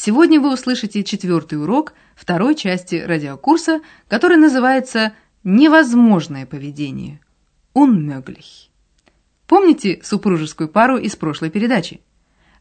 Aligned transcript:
сегодня 0.00 0.40
вы 0.40 0.52
услышите 0.54 1.04
четвертый 1.04 1.60
урок 1.60 1.92
второй 2.16 2.54
части 2.54 2.94
радиокурса, 2.94 3.80
который 4.08 4.38
называется 4.38 5.12
«Невозможное 5.44 6.46
поведение»– 6.46 7.20
«Unmöglich». 7.74 8.70
Помните 9.46 10.00
супружескую 10.02 10.68
пару 10.70 10.96
из 10.96 11.16
прошлой 11.16 11.50
передачи? 11.50 12.00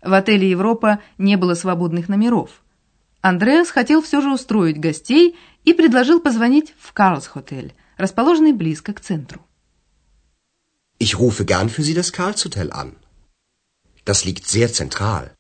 В 0.02 0.14
отеле 0.14 0.50
«Европа» 0.50 1.00
не 1.18 1.38
было 1.38 1.54
свободных 1.54 2.10
номеров. 2.10 2.62
Андреас 3.22 3.70
хотел 3.70 4.02
все 4.02 4.20
же 4.22 4.34
устроить 4.34 4.80
гостей 4.80 5.38
и 5.64 5.74
предложил 5.74 6.20
позвонить 6.20 6.74
в 6.78 6.92
Карлс-хотель, 6.92 7.74
расположенный 7.98 8.54
близко 8.54 8.94
к 8.94 9.00
центру. 9.00 9.46
Ich 11.00 11.16
rufe 11.16 11.46
gern 11.46 11.70
für 11.70 11.84
Sie 11.84 11.94
das 11.94 12.12
Karlshotel 12.12 12.70
an. 12.74 12.96
Das 14.04 14.26
liegt 14.26 14.46
sehr 14.46 14.68
zentral. 14.74 15.39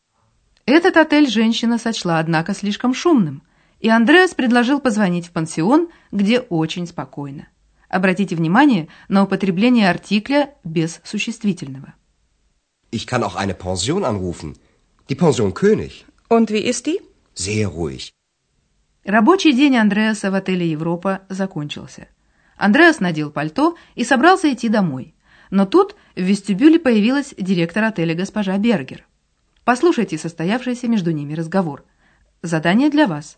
Этот 0.72 0.98
отель 0.98 1.28
женщина 1.28 1.80
сочла, 1.80 2.20
однако, 2.20 2.54
слишком 2.54 2.94
шумным, 2.94 3.42
и 3.80 3.90
Андреас 3.90 4.36
предложил 4.36 4.80
позвонить 4.80 5.26
в 5.26 5.32
пансион, 5.32 5.90
где 6.12 6.42
очень 6.42 6.86
спокойно. 6.86 7.48
Обратите 7.90 8.36
внимание 8.36 8.88
на 9.08 9.24
употребление 9.24 9.90
артикля 9.90 10.54
без 10.64 11.02
существительного. 11.04 11.96
Ich 12.92 13.08
kann 13.08 13.24
auch 13.24 13.36
eine 13.36 13.56
Pension 13.56 14.06
anrufen. 14.06 14.58
Die 15.10 15.16
Pension 15.16 15.56
König. 15.56 16.06
Und 16.30 16.52
wie 16.52 16.62
ist 16.72 16.86
die? 16.86 17.02
Sehr 17.34 17.68
ruhig. 17.68 18.14
Рабочий 19.04 19.54
день 19.54 19.76
Андреаса 19.76 20.30
в 20.30 20.36
отеле 20.36 20.70
«Европа» 20.70 21.22
закончился. 21.30 22.10
Андреас 22.58 23.00
надел 23.00 23.32
пальто 23.32 23.76
и 23.96 24.04
собрался 24.04 24.54
идти 24.54 24.70
домой. 24.70 25.16
Но 25.50 25.66
тут 25.66 25.96
в 26.16 26.22
вестибюле 26.22 26.78
появилась 26.78 27.34
директор 27.36 27.86
отеля 27.86 28.14
госпожа 28.14 28.56
Бергер. 28.60 29.09
Послушайте 29.70 30.18
состоявшийся 30.18 30.88
между 30.88 31.12
ними 31.12 31.36
разговор. 31.36 31.86
Задание 32.42 32.90
для 32.90 33.06
вас. 33.06 33.38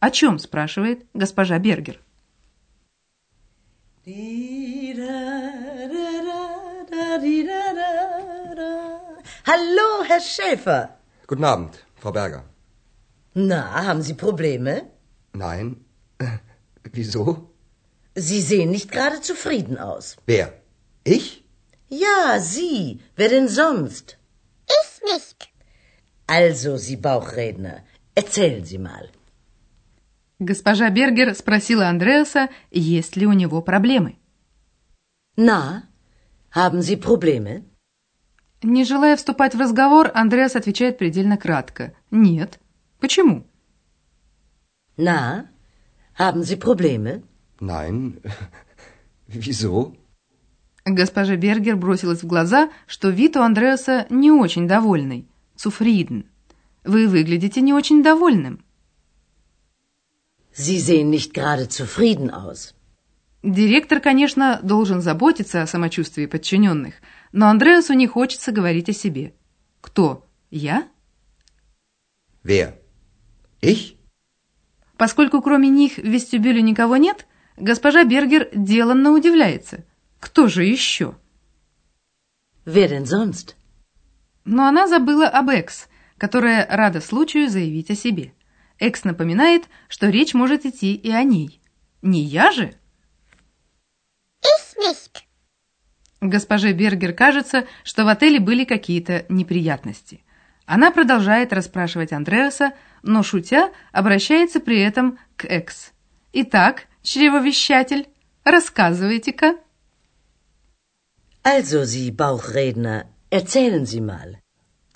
О 0.00 0.10
чем 0.10 0.38
спрашивает 0.38 1.04
госпожа 1.12 1.58
Бергер? 1.58 2.00
Hallo, 9.44 10.02
Herr 10.08 10.22
Schäfer. 10.22 10.88
Guten 11.28 11.44
Abend, 11.44 11.84
Frau 12.00 12.10
Berger. 12.10 12.44
Na, 13.34 13.84
haben 13.84 14.00
Sie 14.00 14.14
Probleme? 14.14 14.84
Nein. 15.34 15.84
Wieso? 16.84 17.50
Sie 18.14 18.40
sehen 18.40 18.70
nicht 18.70 18.90
gerade 18.90 19.20
zufrieden 19.20 19.76
aus. 19.76 20.16
Wer? 20.24 20.54
Ich? 21.04 21.44
Ja, 21.90 22.38
Sie. 22.40 23.02
Wer 23.14 23.28
denn 23.28 23.48
sonst? 23.48 24.16
Ich 24.78 25.02
nicht. 25.12 25.55
Also, 26.26 26.76
Sie 26.76 26.96
Bauchredner, 26.96 27.84
erzählen 28.14 28.64
Sie 28.64 28.78
mal. 28.78 29.10
Госпожа 30.38 30.90
Бергер 30.90 31.34
спросила 31.34 31.88
Андреаса, 31.88 32.50
есть 32.70 33.16
ли 33.16 33.26
у 33.26 33.32
него 33.32 33.62
проблемы. 33.62 34.16
Na, 35.36 35.82
haben 36.54 36.80
Sie 36.82 36.96
Probleme? 37.00 37.64
Не 38.62 38.84
желая 38.84 39.16
вступать 39.16 39.54
в 39.54 39.60
разговор, 39.60 40.10
Андреас 40.14 40.56
отвечает 40.56 40.98
предельно 40.98 41.36
кратко. 41.36 41.94
Нет. 42.10 42.58
Почему? 42.98 43.46
Na, 44.96 45.46
haben 46.18 46.42
Sie 46.42 46.58
Probleme? 46.58 47.22
Nein. 47.60 48.20
Wieso? 49.28 49.96
Госпожа 50.84 51.36
Бергер 51.36 51.76
бросилась 51.76 52.22
в 52.22 52.26
глаза, 52.26 52.70
что 52.86 53.10
вид 53.10 53.36
у 53.36 53.40
Андреаса 53.40 54.06
не 54.10 54.30
очень 54.30 54.66
довольный. 54.66 55.28
Цуфриден. 55.56 56.28
Вы 56.84 57.08
выглядите 57.08 57.60
не 57.60 57.72
очень 57.72 58.02
довольным. 58.02 58.64
Sie 60.52 60.78
sehen 60.78 61.10
nicht 61.10 61.34
gerade 61.34 61.68
zufrieden 61.68 62.30
aus. 62.30 62.74
Директор, 63.42 64.00
конечно, 64.00 64.58
должен 64.62 65.00
заботиться 65.00 65.62
о 65.62 65.66
самочувствии 65.66 66.26
подчиненных, 66.26 66.94
но 67.32 67.48
Андреасу 67.48 67.92
не 67.92 68.06
хочется 68.06 68.50
говорить 68.52 68.88
о 68.88 68.92
себе. 68.92 69.34
Кто? 69.80 70.26
Я? 70.50 70.88
Wer? 72.42 72.74
Ich? 73.60 73.96
Поскольку 74.96 75.42
кроме 75.42 75.68
них 75.68 75.96
в 75.96 76.04
вестибюле 76.04 76.62
никого 76.62 76.96
нет, 76.96 77.26
госпожа 77.56 78.04
Бергер 78.04 78.48
деланно 78.54 79.12
удивляется. 79.12 79.84
Кто 80.18 80.48
же 80.48 80.64
еще? 80.64 81.16
Wer 82.64 82.88
denn 82.88 83.04
sonst? 83.04 83.54
Но 84.46 84.66
она 84.66 84.86
забыла 84.86 85.26
об 85.26 85.50
Экс, 85.50 85.88
которая 86.18 86.66
рада 86.70 87.00
случаю 87.00 87.50
заявить 87.50 87.90
о 87.90 87.96
себе. 87.96 88.32
Экс 88.78 89.02
напоминает, 89.02 89.64
что 89.88 90.08
речь 90.08 90.34
может 90.34 90.64
идти 90.64 90.94
и 90.94 91.10
о 91.10 91.24
ней. 91.24 91.60
Не 92.00 92.22
я 92.22 92.52
же? 92.52 92.72
Ich 94.42 94.78
nicht. 94.78 95.24
Госпоже 96.20 96.72
Бергер 96.72 97.12
кажется, 97.12 97.66
что 97.82 98.04
в 98.04 98.08
отеле 98.08 98.38
были 98.38 98.64
какие-то 98.64 99.26
неприятности. 99.28 100.24
Она 100.64 100.92
продолжает 100.92 101.52
расспрашивать 101.52 102.12
Андреаса, 102.12 102.72
но, 103.02 103.24
шутя, 103.24 103.72
обращается 103.92 104.60
при 104.60 104.80
этом 104.80 105.18
к 105.36 105.44
Экс. 105.44 105.92
«Итак, 106.32 106.84
чревовещатель, 107.02 108.08
рассказывайте-ка». 108.44 109.56
Also, 111.44 111.84
Sie 111.84 112.10
Bauchredner, 112.10 113.06
erzählen 113.36 113.84
Sie 113.84 114.00
mal. 114.00 114.36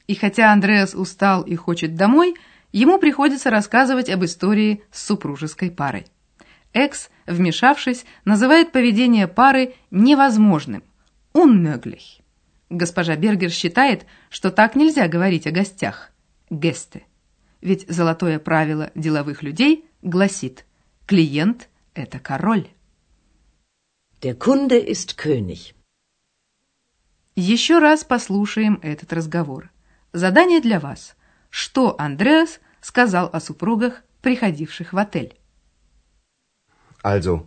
И 0.06 0.14
хотя 0.14 0.52
Андреас 0.52 0.94
устал 0.94 1.42
и 1.42 1.54
хочет 1.54 1.94
домой, 1.94 2.34
ему 2.72 2.98
приходится 2.98 3.50
рассказывать 3.50 4.10
об 4.10 4.24
истории 4.24 4.82
с 4.90 5.06
супружеской 5.06 5.70
парой. 5.70 6.06
Экс, 6.72 7.10
вмешавшись, 7.26 8.04
называет 8.24 8.72
поведение 8.72 9.28
пары 9.28 9.74
невозможным. 9.90 10.82
Unmöglich. 11.32 12.22
Госпожа 12.70 13.16
Бергер 13.16 13.50
считает, 13.50 14.06
что 14.30 14.50
так 14.50 14.76
нельзя 14.76 15.08
говорить 15.08 15.46
о 15.46 15.50
гостях. 15.50 16.10
Гесте. 16.50 17.04
Ведь 17.60 17.88
золотое 17.88 18.38
правило 18.38 18.90
деловых 18.94 19.42
людей 19.42 19.84
гласит 20.02 20.64
«клиент– 21.06 21.68
это 21.94 22.18
король». 22.18 22.68
Der 24.22 24.34
Kunde 24.34 24.78
ist 24.78 25.16
König. 25.16 25.74
Еще 27.36 27.78
раз 27.78 28.04
послушаем 28.04 28.78
этот 28.82 29.12
разговор. 29.12 29.70
Задание 30.12 30.60
для 30.60 30.80
вас. 30.80 31.14
Что 31.48 31.94
Андреас 31.98 32.60
сказал 32.80 33.30
о 33.32 33.40
супругах, 33.40 34.02
приходивших 34.20 34.92
в 34.92 34.98
отель? 34.98 35.36
Also, 37.02 37.46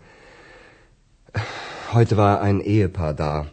heute 1.91 2.17
war 2.17 2.41
ein 2.41 2.59
Ehepaar 2.59 3.13
da. 3.13 3.47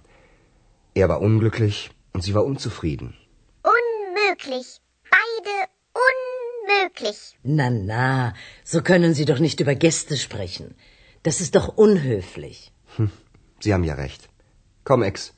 Er 0.94 1.08
war 1.08 1.20
unglücklich 1.20 1.90
und 2.12 2.22
sie 2.22 2.34
war 2.34 2.44
unzufrieden. 2.46 3.14
Unmöglich. 3.62 4.80
Beide 5.10 5.68
unmöglich. 6.08 7.36
Na, 7.42 7.68
na, 7.70 8.34
so 8.64 8.80
können 8.82 9.12
Sie 9.14 9.26
doch 9.26 9.40
nicht 9.40 9.60
über 9.60 9.74
Gäste 9.74 10.16
sprechen. 10.16 10.74
Das 11.22 11.40
ist 11.40 11.54
doch 11.54 11.68
unhöflich. 11.76 12.72
Hm, 12.96 13.10
sie 13.60 13.74
haben 13.74 13.84
ja 13.84 13.94
recht. 13.94 14.28
Komm, 14.84 15.02
Ex, 15.02 15.34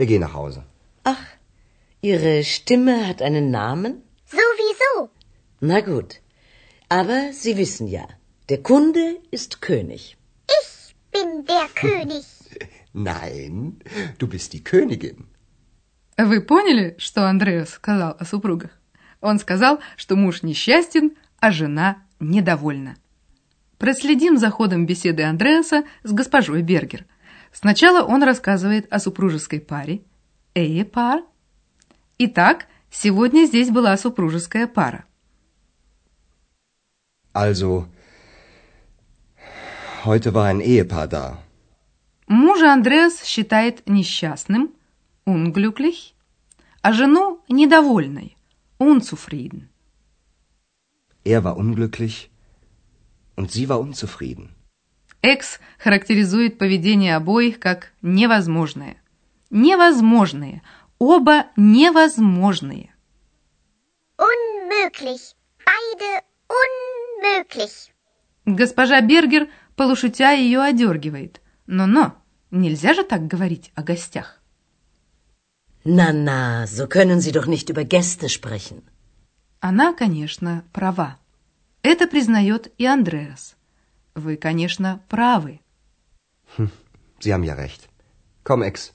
wir 0.00 0.06
gehen 0.06 0.22
nach 0.26 0.34
Hause. 0.42 0.60
Ach, 1.04 1.24
Ihre 2.10 2.42
Stimme 2.54 3.06
hat 3.08 3.20
einen 3.28 3.50
Namen? 3.50 3.92
Sowieso. 4.36 5.10
Na 5.60 5.80
gut. 5.80 6.10
Aber 6.88 7.20
Sie 7.40 7.54
wissen 7.62 7.86
ja, 7.86 8.06
der 8.48 8.60
Kunde 8.70 9.06
ist 9.30 9.60
König. 9.60 10.02
Ich 10.60 10.70
bin 11.14 11.28
der 11.52 11.66
König. 11.82 12.24
Nein, 12.92 13.80
du 14.18 14.26
bist 14.26 14.52
die 14.54 14.64
Königin. 14.64 15.26
Вы 16.16 16.40
поняли, 16.40 16.96
что 16.98 17.28
Андреас 17.28 17.70
сказал 17.70 18.16
о 18.18 18.24
супругах? 18.24 18.72
Он 19.20 19.38
сказал, 19.38 19.80
что 19.96 20.16
муж 20.16 20.42
несчастен, 20.42 21.12
а 21.40 21.50
жена 21.50 22.02
недовольна. 22.20 22.96
Проследим 23.78 24.36
за 24.38 24.50
ходом 24.50 24.86
беседы 24.86 25.22
Андреаса 25.22 25.84
с 26.02 26.12
госпожой 26.12 26.62
Бергер. 26.62 27.06
Сначала 27.52 28.04
он 28.04 28.22
рассказывает 28.22 28.92
о 28.92 28.98
супружеской 28.98 29.60
паре. 29.60 30.02
Эе-пар. 30.54 31.22
Итак, 32.18 32.66
сегодня 32.90 33.44
здесь 33.46 33.70
была 33.70 33.96
супружеская 33.96 34.66
пара. 34.66 35.04
Also, 37.32 37.86
heute 40.04 40.34
war 40.34 40.46
ein 40.46 40.60
Ehepaar 40.60 41.06
da. 41.06 41.38
Мужа 42.26 42.72
Андреас 42.72 43.24
считает 43.24 43.88
несчастным, 43.88 44.72
unglücklich, 45.24 46.14
а 46.82 46.92
жену 46.92 47.40
недовольной, 47.48 48.36
unzufrieden. 48.78 49.68
Er 51.24 51.44
war 51.44 51.56
unglücklich 51.56 52.30
und 53.36 53.50
sie 53.50 53.68
war 53.68 53.80
unzufrieden. 53.80 54.54
Экс 55.22 55.60
характеризует 55.78 56.58
поведение 56.58 57.16
обоих 57.16 57.58
как 57.60 57.92
невозможное. 58.00 58.96
Невозможные. 59.50 60.62
Оба 60.98 61.46
невозможные. 61.56 62.94
Unmöglich. 64.18 65.34
Beide 65.64 66.22
unmöglich. 66.48 67.90
Госпожа 68.46 69.00
Бергер, 69.00 69.48
полушутя, 69.76 70.30
ее 70.32 70.60
одергивает. 70.60 71.40
Но-но, 71.66 72.16
нельзя 72.50 72.94
же 72.94 73.04
так 73.04 73.26
говорить 73.26 73.70
о 73.74 73.82
гостях. 73.82 74.40
Na, 75.84 76.66
so 76.66 76.86
können 76.86 77.20
Sie 77.20 77.32
doch 77.32 77.46
nicht 77.46 77.70
über 77.70 77.84
Gäste 77.84 78.28
sprechen. 78.28 78.82
Она, 79.60 79.94
конечно, 79.94 80.64
права. 80.72 81.18
Это 81.82 82.06
признает 82.06 82.72
и 82.76 82.86
Андреас. 82.86 83.56
Вы, 84.14 84.36
конечно, 84.36 85.00
правы. 85.08 85.60
Sie 87.20 87.32
haben 87.32 87.44
ja 87.44 87.54
recht. 87.54 87.88
Komm, 88.44 88.62
Ex, 88.62 88.92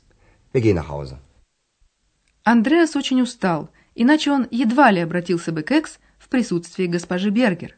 wir 0.53 0.62
gehen 0.62 0.75
nach 0.75 0.89
Hause. 0.89 1.19
Андреас 2.44 2.95
очень 2.95 3.21
устал, 3.21 3.69
иначе 3.95 4.31
он 4.31 4.47
едва 4.51 4.91
ли 4.91 5.00
обратился 5.00 5.51
бы 5.51 5.63
к 5.63 5.71
Экс 5.71 6.00
в 6.19 6.29
присутствии 6.29 6.85
госпожи 6.85 7.29
Бергер. 7.29 7.75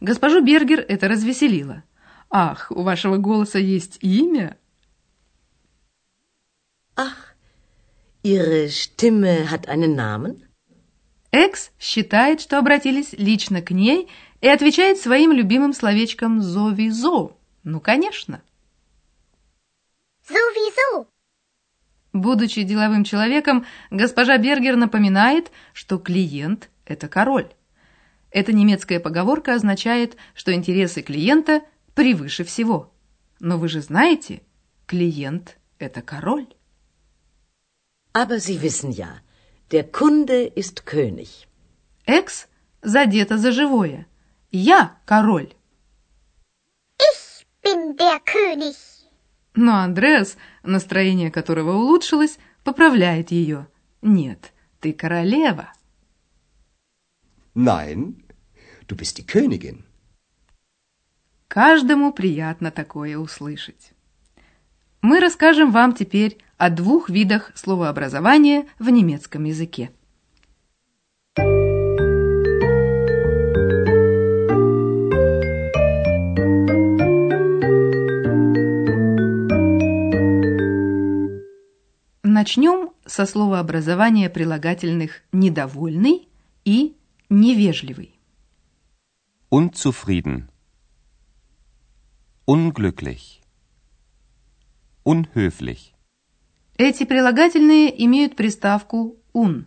Госпожу 0.00 0.42
Бергер 0.42 0.80
это 0.80 1.08
развеселило. 1.08 1.84
«Ах, 2.30 2.70
у 2.70 2.82
вашего 2.82 3.16
голоса 3.16 3.58
есть 3.58 3.98
имя?» 4.00 4.56
Ach, 6.96 7.34
Ihre 8.22 8.68
Stimme 8.68 9.50
hat 9.50 9.68
einen 9.68 9.94
Namen? 9.94 10.44
Экс 11.30 11.70
считает, 11.78 12.40
что 12.40 12.58
обратились 12.58 13.12
лично 13.12 13.62
к 13.62 13.70
ней 13.70 14.08
и 14.40 14.48
отвечает 14.48 14.98
своим 14.98 15.32
любимым 15.32 15.72
словечком 15.72 16.40
«зови-зо». 16.40 17.36
Ну, 17.64 17.80
конечно. 17.80 18.42
Sowieso. 20.26 21.06
Будучи 22.12 22.62
деловым 22.62 23.04
человеком, 23.04 23.66
госпожа 23.90 24.38
Бергер 24.38 24.76
напоминает, 24.76 25.50
что 25.72 25.98
клиент– 25.98 26.70
это 26.86 27.08
король. 27.08 27.52
Эта 28.30 28.52
немецкая 28.52 29.00
поговорка 29.00 29.54
означает, 29.54 30.16
что 30.34 30.52
интересы 30.54 31.02
клиента 31.02 31.62
превыше 31.94 32.44
всего. 32.44 32.92
Но 33.40 33.58
вы 33.58 33.68
же 33.68 33.80
знаете, 33.80 34.42
клиент– 34.86 35.58
это 35.78 36.02
король. 36.02 36.46
Aber 38.12 38.38
Sie 38.38 38.60
wissen 38.60 38.90
ja, 38.90 39.20
der 39.70 39.84
Kunde 39.84 40.46
ist 40.46 40.82
König. 40.84 41.46
Экс 42.06 42.48
задета 42.82 43.36
за 43.38 43.52
живое. 43.52 44.06
Я 44.50 44.96
король. 45.04 45.52
Ich 46.98 47.46
bin 47.62 47.96
der 47.96 48.18
König. 48.24 48.76
Но 49.54 49.76
Андреас, 49.76 50.36
настроение 50.62 51.30
которого 51.30 51.72
улучшилось, 51.72 52.38
поправляет 52.64 53.30
ее. 53.30 53.68
Нет, 54.00 54.52
ты 54.80 54.92
королева. 54.92 55.72
Nein, 57.54 58.22
du 58.86 58.96
bist 58.96 59.18
die 59.18 59.26
Königin. 59.26 59.82
Каждому 61.48 62.12
приятно 62.12 62.70
такое 62.70 63.18
услышать. 63.18 63.92
Мы 65.02 65.20
расскажем 65.20 65.72
вам 65.72 65.94
теперь 65.94 66.38
о 66.56 66.70
двух 66.70 67.10
видах 67.10 67.52
словообразования 67.54 68.66
в 68.78 68.88
немецком 68.88 69.44
языке. 69.44 69.90
Начнем 82.30 82.90
со 83.06 83.24
словообразования 83.24 84.28
прилагательных 84.28 85.22
«недовольный» 85.32 86.28
и 86.62 86.94
«невежливый». 87.30 88.20
Unzufrieden. 89.50 90.50
Unglücklich. 92.46 93.40
Unhöflich. 95.06 95.94
Эти 96.76 97.04
прилагательные 97.06 98.04
имеют 98.04 98.36
приставку 98.36 99.16
«un». 99.32 99.64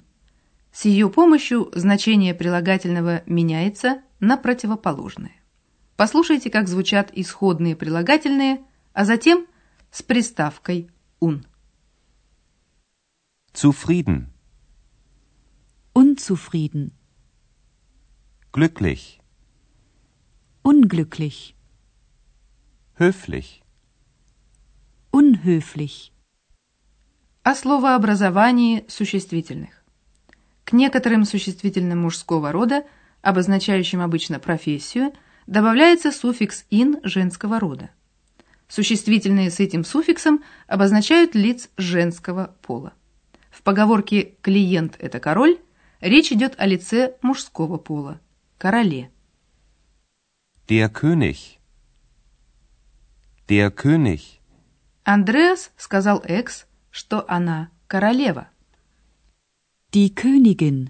С 0.71 0.85
ее 0.85 1.09
помощью 1.09 1.71
значение 1.73 2.35
прилагательного 2.35 3.23
меняется 3.25 4.03
на 4.19 4.37
противоположное. 4.37 5.33
Послушайте, 5.95 6.51
как 6.51 6.67
звучат 6.67 7.09
исходные 7.11 7.75
прилагательные, 7.75 8.61
а 8.93 9.05
затем 9.05 9.47
с 9.89 10.03
приставкой 10.03 10.91
«un». 11.19 11.43
Zufrieden. 13.53 14.31
Unzufrieden, 15.93 16.93
Glücklich. 18.53 19.19
unglücklich, 20.63 21.55
Höflich. 22.97 23.61
unhöflich, 25.11 26.13
О 27.43 27.53
словообразовании 27.53 28.85
существительных. 28.87 29.83
К 30.63 30.71
некоторым 30.71 31.25
существительным 31.25 32.03
мужского 32.03 32.53
рода, 32.53 32.85
обозначающим 33.21 33.99
обычно 33.99 34.39
профессию, 34.39 35.11
добавляется 35.45 36.13
суффикс 36.13 36.65
«ин» 36.69 37.01
женского 37.03 37.59
рода. 37.59 37.89
Существительные 38.69 39.51
с 39.51 39.59
этим 39.59 39.83
суффиксом 39.83 40.41
обозначают 40.67 41.35
лиц 41.35 41.69
женского 41.75 42.55
пола. 42.61 42.93
В 43.61 43.63
поговорке 43.63 44.33
«клиент– 44.41 44.95
это 44.99 45.19
король» 45.19 45.59
речь 45.99 46.31
идет 46.31 46.55
о 46.57 46.65
лице 46.65 47.15
мужского 47.21 47.77
пола– 47.77 48.19
короле. 48.57 49.11
Der 50.67 50.89
König. 50.89 51.59
Der 53.47 53.69
König. 53.69 54.39
Андреас 55.03 55.69
сказал 55.77 56.23
Экс, 56.25 56.65
что 56.89 57.23
она 57.27 57.69
королева. 57.85 58.49
die 59.93 60.15
Königin, 60.15 60.89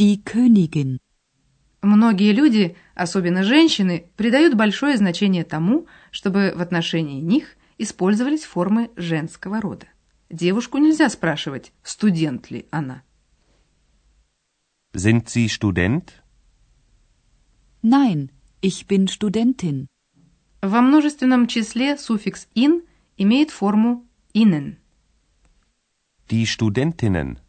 die 0.00 0.24
Königin, 0.24 0.98
Многие 1.80 2.32
люди, 2.32 2.76
особенно 2.96 3.44
женщины, 3.44 4.10
придают 4.16 4.54
большое 4.54 4.96
значение 4.96 5.44
тому, 5.44 5.86
чтобы 6.10 6.52
в 6.56 6.60
отношении 6.60 7.20
них 7.20 7.56
использовались 7.78 8.42
формы 8.42 8.90
женского 8.96 9.60
рода. 9.60 9.86
Девушку 10.30 10.78
нельзя 10.78 11.08
спрашивать, 11.10 11.72
студент 11.82 12.50
ли 12.50 12.66
она. 12.70 13.02
Sind 14.94 15.24
Sie 15.26 15.48
Student? 15.48 16.22
nein, 17.82 18.30
ich 18.60 18.86
bin 18.86 19.08
Studentin, 19.08 19.88
Во 20.62 20.82
множественном 20.82 21.48
числе 21.48 21.96
суффикс 21.96 22.46
«ин» 22.54 22.82
имеет 23.16 23.50
форму 23.50 24.06
«инен». 24.32 24.78
Die 26.30 26.46
Studentinnen. 26.46 27.40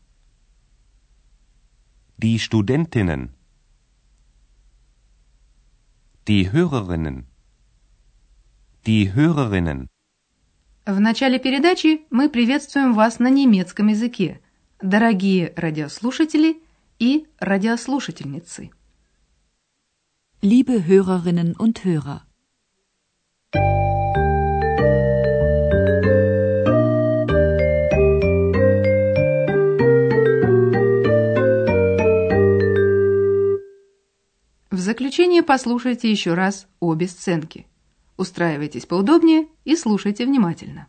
Die 2.17 2.39
Studentinnen. 2.39 3.35
Die 6.27 6.51
Hörerinnen. 6.51 7.27
Die 8.88 9.13
Hörerinnen. 9.13 9.90
В 10.85 11.00
начале 11.00 11.38
передачи 11.38 12.01
мы 12.09 12.27
приветствуем 12.27 12.93
вас 12.93 13.19
на 13.19 13.29
немецком 13.29 13.88
языке, 13.88 14.41
дорогие 14.81 15.53
радиослушатели 15.55 16.61
и 16.97 17.27
радиослушательницы. 17.39 18.71
liebe 20.41 20.88
Hörerinnen 20.88 21.55
und 21.55 21.83
Hörer. 21.83 22.21
В 34.71 34.77
заключение 34.79 35.43
послушайте 35.43 36.09
еще 36.09 36.33
раз 36.33 36.67
обе 36.79 37.07
сценки. 37.07 37.67
Устраивайтесь 38.21 38.85
поудобнее 38.85 39.47
и 39.65 39.75
слушайте 39.75 40.27
внимательно. 40.27 40.85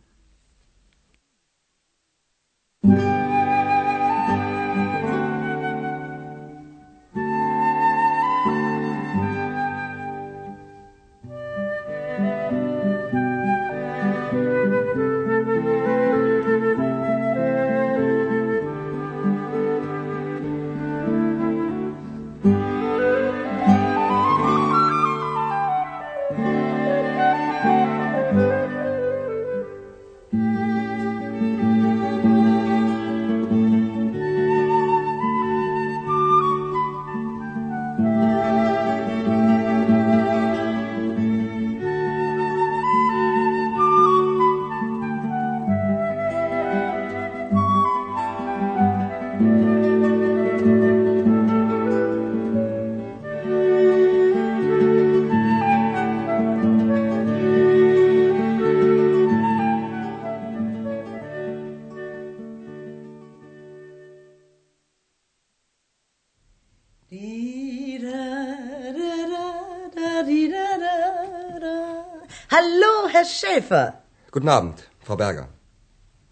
Hallo, 72.55 72.93
Herr 73.11 73.25
Schäfer. 73.25 74.01
Guten 74.31 74.49
Abend, 74.49 74.89
Frau 74.99 75.15
Berger. 75.15 75.49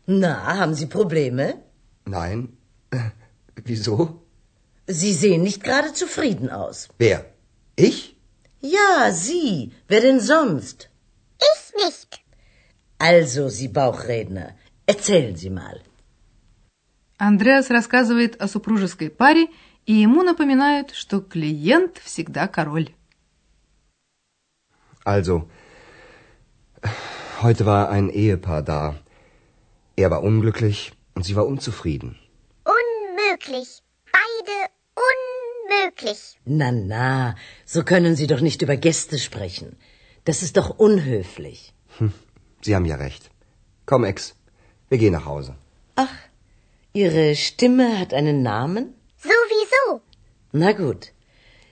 Na, 0.08 0.58
haben 0.60 0.74
Sie 0.74 0.88
Probleme? 0.88 1.62
Nein. 2.06 2.58
Äh, 2.90 3.12
wieso? 3.64 4.24
Sie 4.88 5.14
sehen 5.14 5.44
nicht 5.44 5.64
gerade 5.64 5.94
zufrieden 5.94 6.50
aus. 6.50 6.90
Wer? 6.98 7.26
Ich? 7.76 8.18
Ja, 8.62 9.12
Sie. 9.12 9.74
Wer 9.88 10.02
denn 10.02 10.20
sonst? 10.20 10.90
Ich 11.52 11.76
nicht. 11.86 12.22
Also, 12.98 13.50
Sie 13.50 13.68
Bauchredner, 13.68 14.56
erzählen 14.88 15.36
Sie 15.36 15.52
mal. 15.52 15.80
Andreas 17.20 17.70
рассказывает 17.70 18.42
о 18.42 18.48
супружеской 18.48 19.12
паре 19.12 19.48
и 19.91 19.95
ему 19.95 20.23
напоминают, 20.23 20.91
что 20.93 21.21
клиент 21.21 21.99
всегда 21.99 22.49
король. 22.49 22.91
Also, 25.05 25.49
heute 27.43 27.65
war 27.65 27.91
ein 27.91 28.09
Ehepaar 28.11 28.63
da. 28.63 28.97
Er 29.97 30.11
war 30.11 30.23
unglücklich 30.23 30.93
und 31.15 31.25
sie 31.25 31.37
war 31.37 31.47
unzufrieden. 31.47 32.19
Unmöglich. 32.65 33.83
Beide 34.13 34.57
unmöglich. 35.09 36.39
Na, 36.45 36.73
na, 36.73 37.37
so 37.65 37.85
können 37.85 38.17
Sie 38.17 38.27
doch 38.27 38.41
nicht 38.41 38.63
über 38.63 38.77
Gäste 38.77 39.19
sprechen. 39.19 39.77
Das 40.25 40.43
ist 40.43 40.57
doch 40.57 40.71
unhöflich. 40.71 41.73
Sie 42.63 42.75
haben 42.75 42.85
ja 42.85 42.97
recht. 42.97 43.31
Komm, 43.87 44.03
Ex, 44.05 44.35
wir 44.89 44.99
gehen 44.99 45.13
nach 45.13 45.27
Hause. 45.27 45.55
Ach, 45.95 46.17
Ihre 46.93 47.37
Stimme 47.37 47.99
hat 48.01 48.13
einen 48.13 48.43
Namen? 48.43 48.95
Sowieso. 49.19 49.60
Na 50.53 50.73
gut. 50.73 51.13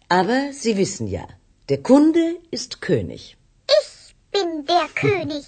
Aber 0.08 0.52
Sie 0.52 0.76
wissen 0.76 1.06
ja, 1.06 1.26
der 1.68 1.82
Kunde 1.82 2.24
ist 2.50 2.80
König. 2.80 3.36
Ich 3.80 4.14
bin 4.32 4.66
der 4.66 4.88
König. 4.94 5.46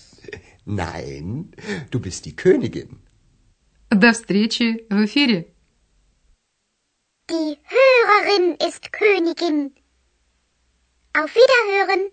Nein, 0.64 1.52
du 1.90 2.00
bist 2.00 2.24
die 2.26 2.34
Königin. 2.34 3.00
До 3.90 4.12
встречи 4.12 4.86
в 4.90 5.04
эфире! 5.04 5.46
Die 7.30 7.58
Hörerin 7.74 8.56
ist 8.68 8.92
Königin. 8.92 9.72
Auf 11.14 11.30
Wiederhören. 11.34 12.10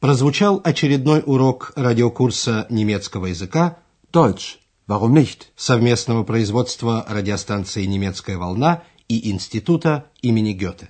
Прозвучал 0.00 0.60
очередной 0.64 1.22
урок 1.26 1.72
радиокурса 1.76 2.66
немецкого 2.70 3.26
языка 3.26 3.78
Deutsch. 4.12 4.58
Warum 4.87 5.13
nicht? 5.13 5.51
совместного 5.55 6.23
производства 6.23 7.03
радиостанции 7.09 7.85
«Немецкая 7.85 8.37
волна» 8.37 8.83
и 9.07 9.31
Института 9.31 10.11
имени 10.21 10.53
Гёте. 10.53 10.89